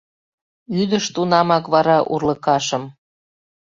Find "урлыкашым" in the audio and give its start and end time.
2.13-2.83